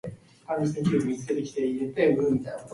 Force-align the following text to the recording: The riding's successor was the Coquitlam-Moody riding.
The 0.03 0.11
riding's 0.49 0.73
successor 0.73 1.05
was 1.07 1.25
the 1.27 1.33
Coquitlam-Moody 1.35 2.49
riding. 2.49 2.67